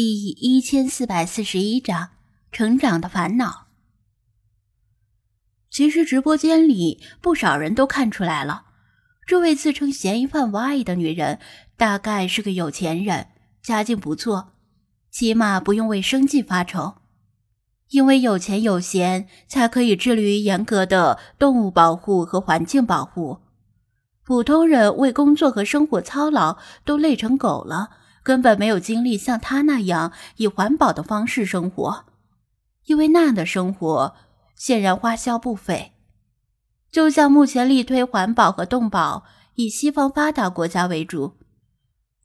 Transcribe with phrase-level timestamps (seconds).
[0.00, 2.10] 第一千四百四十一章
[2.52, 3.66] 成长的烦恼。
[5.70, 8.66] 其实直播间里不少人都看出来了，
[9.26, 11.40] 这位自称嫌疑犯 Y 的女人
[11.76, 13.26] 大概是个有钱人，
[13.60, 14.52] 家境不错，
[15.10, 16.98] 起码不用为生计发愁。
[17.88, 23.40] 因为有钱有闲，才可以致力于严格的动物保护和环境保护。
[24.22, 27.97] 普通人为工作和生活操劳，都累成狗了。
[28.22, 32.04] 根本没有精力像他那样以环保的方式生活，
[32.84, 34.14] 因为那样的生活
[34.54, 35.92] 显然花销不菲。
[36.90, 41.38] 就像目前力推环保和动保以西方发达国家为主，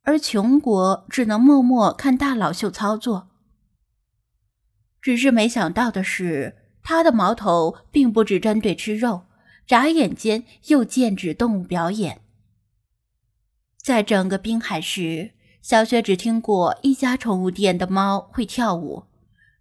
[0.03, 3.30] 而穷国只能默默看大佬秀操作。
[5.02, 9.23] 只是没想到的是，他的矛头并不只针对吃肉，
[9.67, 12.22] 眨眼间又剑指动物表演。
[13.81, 15.31] 在整个滨海市。
[15.63, 19.05] 小雪只听过一家宠物店的猫会跳舞，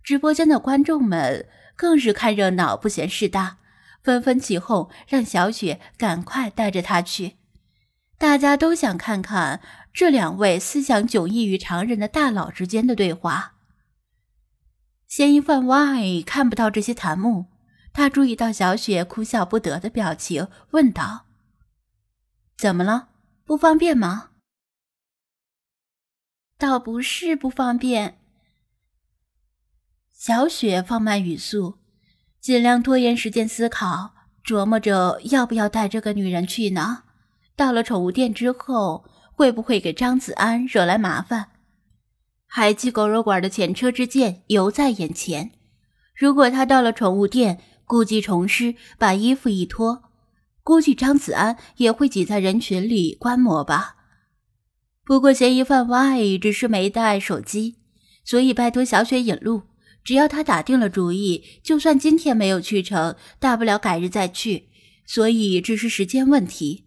[0.02, 3.58] 直播间的观众们更是看热闹不嫌事大，
[4.02, 7.36] 纷纷起哄让小雪赶快带着他去。
[8.18, 9.60] 大家都想看看
[9.92, 13.54] 这两位思想迥异于常人的大佬之间的对话。
[15.06, 17.46] 嫌疑犯 Y 看不到这些弹幕，
[17.92, 21.26] 他注意到小雪哭笑不得的表情，问道
[22.58, 23.10] ：“怎么了？
[23.44, 24.30] 不方便吗？”
[26.62, 28.18] 倒不是不方便。
[30.12, 31.78] 小雪放慢语速，
[32.40, 37.02] 尽量拖延时间思考，琢磨着要不要带这个女人去呢？
[37.56, 41.48] 到了宠物店之后，会不会给张子安惹来麻烦？
[42.46, 45.50] 海记狗肉馆的前车之鉴犹在眼前。
[46.14, 50.04] 如果他到了宠物店，故技重施，把衣服一脱，
[50.62, 53.96] 估计张子安也会挤在人群里观摩吧。
[55.04, 57.76] 不过嫌疑犯 Y 只是没带手机，
[58.24, 59.62] 所以拜托小雪引路。
[60.04, 64.68] 只要他打定了主意，就算今天没有去成，大不了改日再去。
[65.04, 66.84] 所以只是时间问题。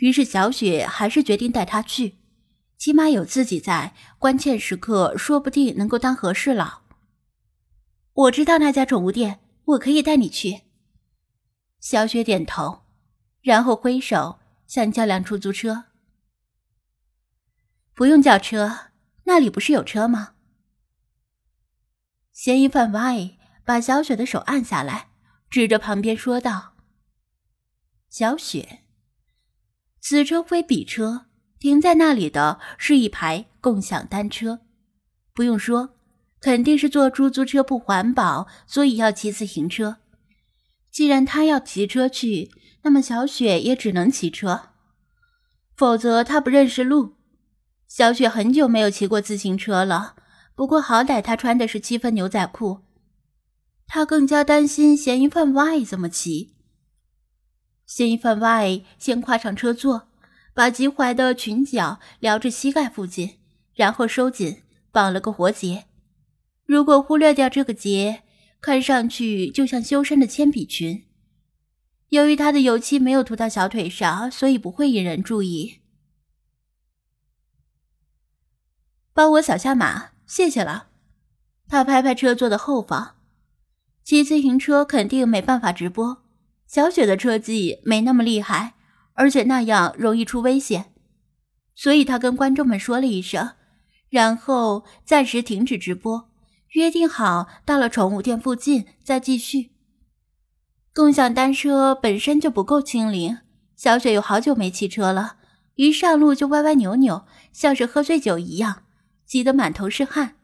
[0.00, 2.16] 于是小雪还是决定带他去，
[2.76, 6.82] 起码有自己在，关键时刻说不定能够当和事佬。
[8.12, 10.62] 我知道那家宠物店，我可以带你去。
[11.80, 12.82] 小雪点头，
[13.40, 15.84] 然后挥手想叫辆出租车。
[17.94, 18.90] 不用叫车，
[19.24, 20.34] 那里不是有车吗？
[22.32, 25.10] 嫌疑犯 Y 把小雪的手按下来，
[25.48, 26.74] 指着旁边说道
[28.10, 28.80] ：“小雪，
[30.00, 31.26] 此车非彼车，
[31.60, 34.60] 停在那里的是一排共享单车。
[35.32, 35.94] 不用说，
[36.40, 39.98] 肯定是坐出租车不环保，所以要骑自行车。
[40.90, 42.50] 既然他要骑车去，
[42.82, 44.70] 那么小雪也只能骑车，
[45.76, 47.14] 否则他不认识路。”
[47.88, 50.16] 小雪很久没有骑过自行车了，
[50.54, 52.80] 不过好歹她穿的是七分牛仔裤。
[53.86, 56.54] 她更加担心嫌疑犯 Y 怎么骑。
[57.86, 60.08] 嫌疑犯 Y 先跨上车座，
[60.54, 63.38] 把及踝的裙角撩至膝盖附近，
[63.74, 65.84] 然后收紧，绑了个活结。
[66.64, 68.22] 如果忽略掉这个结，
[68.60, 71.04] 看上去就像修身的铅笔裙。
[72.08, 75.80] 由于他的油漆没有涂到小腿上，所以不会引人注意。
[79.14, 80.88] 帮我扫下码，谢谢了。
[81.68, 83.14] 他拍拍车座的后方，
[84.02, 86.24] 骑自行车肯定没办法直播。
[86.66, 88.74] 小雪的车技没那么厉害，
[89.12, 90.92] 而且那样容易出危险，
[91.76, 93.52] 所以他跟观众们说了一声，
[94.08, 96.28] 然后暂时停止直播，
[96.70, 99.70] 约定好到了宠物店附近再继续。
[100.92, 103.38] 共享单车本身就不够轻灵，
[103.76, 105.36] 小雪有好久没骑车了，
[105.76, 108.83] 一上路就歪歪扭扭，像是喝醉酒一样。
[109.26, 110.36] 急得满头是汗，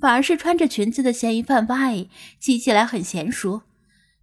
[0.00, 2.08] 反而是穿着裙子的嫌疑犯 Y
[2.40, 3.62] 骑起来很娴熟，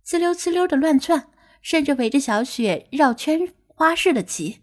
[0.05, 1.29] 呲溜呲溜的乱窜，
[1.61, 4.61] 甚至围着小雪绕圈花式的骑。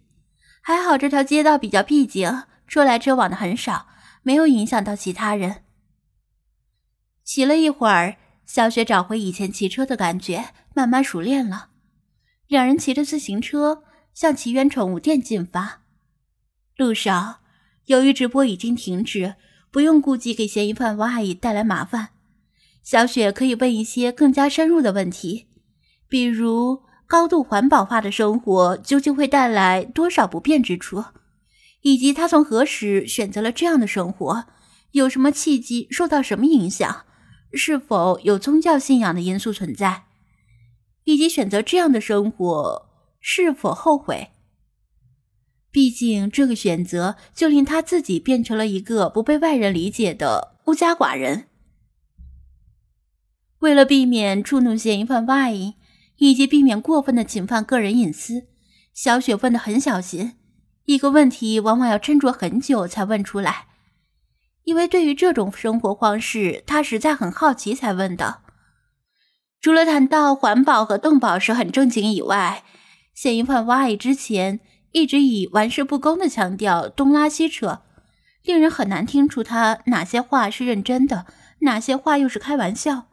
[0.61, 3.89] 还好这条街道比较僻静，车来车往的很少，
[4.23, 5.65] 没有影响到其他人。
[7.25, 11.71] 骑了一会儿，小雪找回以前骑车的感觉，慢慢熟练了。
[12.47, 15.83] 两人骑着自行车向奇缘宠物店进发，
[16.77, 17.42] 路上。
[17.87, 19.35] 由于直播已经停止，
[19.71, 22.11] 不用顾忌给嫌疑犯王阿姨带来麻烦，
[22.83, 25.47] 小雪可以问一些更加深入的问题，
[26.09, 31.05] 比如高度环保化的生活究竟会带来多少不便之处，
[31.81, 34.45] 以及他从何时选择了这样的生活，
[34.93, 37.05] 有什么契机，受到什么影响，
[37.53, 40.05] 是否有宗教信仰的因素存在，
[41.05, 42.89] 以及选择这样的生活
[43.21, 44.31] 是否后悔。
[45.73, 51.49] 毕竟这个选择就令他自己变成了一个不被外人理解的孤家寡人。
[53.61, 55.75] 为了避免触怒嫌疑犯 Y，
[56.17, 58.49] 以及避免过分的侵犯个人隐私，
[58.93, 60.35] 小雪问的很小心，
[60.85, 63.69] 一个问题往往要斟酌很久才问出来。
[64.65, 68.43] 因为对于这种生活方式，她实在很好奇，才问的。
[69.61, 72.63] 除了谈到环保和动保是很正经以外，
[73.15, 74.61] 嫌疑犯 Y 之前
[74.93, 77.83] 一直以玩世不恭的腔调东拉西扯，
[78.43, 81.27] 令人很难听出他哪些话是认真的，
[81.61, 83.09] 哪些话又是开玩笑。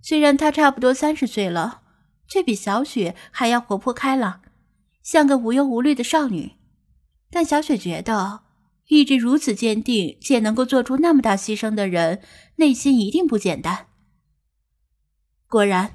[0.00, 1.82] 虽然他差不多三十岁了，
[2.26, 4.40] 却比小雪还要活泼开朗，
[5.02, 6.52] 像个无忧无虑的少女。
[7.30, 8.42] 但小雪觉得，
[8.88, 12.20] 意志如此坚定且能够做出那么大牺牲的人，
[12.56, 13.86] 内心一定不简单。
[15.48, 15.92] 果然，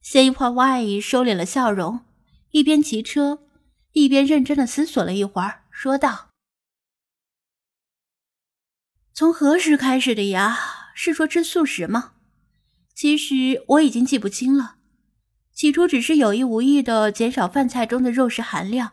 [0.00, 2.00] 嫌疑犯 Y 收敛了笑容，
[2.50, 3.40] 一边骑车，
[3.92, 6.30] 一边认真的思索了一会儿，说道
[9.12, 10.58] ：“从何时开始的呀？
[10.94, 12.12] 是说吃素食吗？”
[12.94, 14.76] 其实我已经记不清了，
[15.52, 18.92] 起初只是有意无意的减少饭菜中的肉食含量，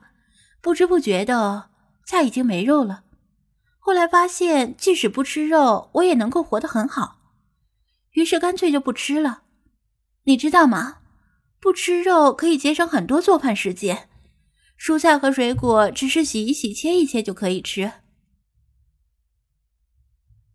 [0.62, 1.69] 不知不觉的
[2.06, 3.04] 菜已经没肉了。
[3.78, 7.19] 后来发现即使不吃肉，我也能够活得很好，
[8.12, 9.44] 于是干脆就不吃了。
[10.24, 10.98] 你知道吗？
[11.62, 14.09] 不吃肉可以节省很多做饭时间，
[14.80, 17.92] 蔬菜和水果只是洗一洗、切一切就可以吃。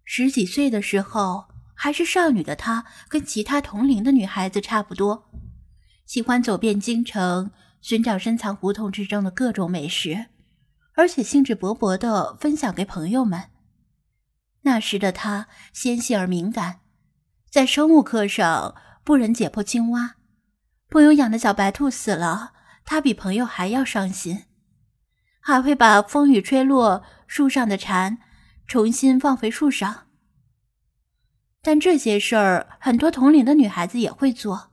[0.03, 1.53] 十几岁的时候。
[1.77, 5.29] 还是少女的她，跟其他同龄的女孩子差不多，
[6.07, 7.51] 喜欢走遍京城，
[7.81, 10.27] 寻找深藏胡同之中的各种美食，
[10.95, 13.51] 而且兴致勃勃地分享给朋友们。
[14.63, 16.81] 那时的她纤细而敏感，
[17.51, 20.15] 在生物课上不忍解剖青蛙，
[20.89, 22.53] 朋友养的小白兔死了，
[22.85, 24.45] 她比朋友还要伤心，
[25.41, 28.19] 还会把风雨吹落树上的蝉
[28.67, 30.07] 重新放回树上。
[31.63, 34.71] 但这些事儿，很多同龄的女孩子也会做，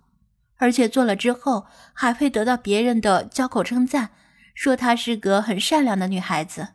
[0.58, 4.12] 而且做了之后还会得到别人的交口称赞，
[4.54, 6.70] 说她是个很善良的女孩子。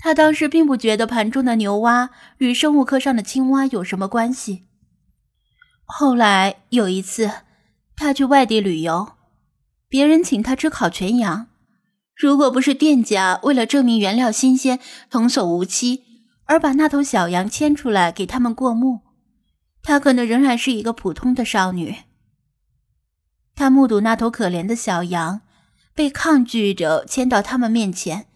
[0.00, 4.68] 他当时并不觉得盘中的牛蛙与生物课上的青蛙有什么关系。
[5.84, 7.28] 后来有一次，
[8.00, 9.14] 他去外地旅游，
[9.88, 11.48] 别人请他吃烤全羊，
[12.14, 14.78] 如果不是店家为了证明原料新鲜，
[15.10, 16.04] 童叟无欺。
[16.44, 19.00] 而把那头小羊牵出来给他们过目，
[19.82, 21.94] 她可能仍然是一个普通的少女。
[23.54, 25.42] 他目睹那头可怜的小羊
[25.92, 28.28] 被抗拒着牵到他们面前，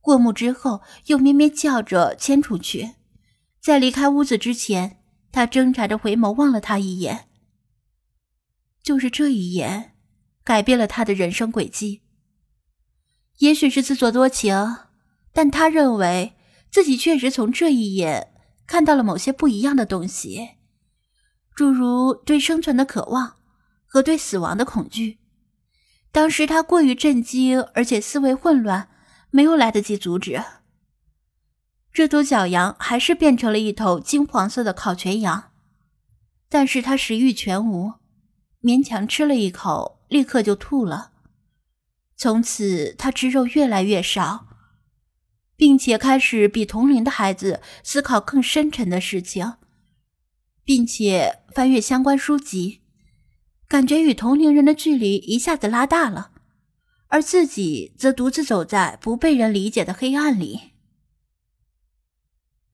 [0.00, 2.92] 过目之后又咩咩叫着牵出去。
[3.60, 4.98] 在离开屋子之前，
[5.32, 7.25] 他挣扎着回眸望了他一眼。
[8.86, 9.96] 就是这一眼，
[10.44, 12.02] 改变了他的人生轨迹。
[13.38, 14.54] 也许是自作多情，
[15.32, 16.34] 但他认为。
[16.68, 18.34] 自己确实从这一眼
[18.66, 20.56] 看到了某些不一样的东西，
[21.54, 23.36] 诸如对生存的渴望
[23.86, 25.18] 和对死亡的恐惧。
[26.12, 28.90] 当时他过于震惊，而且思维混乱，
[29.30, 30.42] 没有来得及阻止。
[31.94, 35.52] 这头小羊还是变成了一头金黄色的烤全羊，
[36.50, 37.94] 但是他食欲全无，
[38.62, 41.12] 勉强吃了一口，立刻就吐了。
[42.16, 44.46] 从此，他吃肉越来越少。
[45.58, 49.54] 并且开始比同龄的孩子思考更深沉的事情，
[50.62, 52.82] 并且翻阅相关书籍，
[53.66, 56.32] 感觉与同龄人的距离一下子拉大了，
[57.08, 60.72] 而自己则独自走在不被人理解的黑暗里。